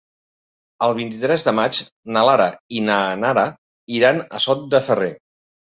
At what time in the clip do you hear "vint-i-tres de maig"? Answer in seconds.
0.99-1.81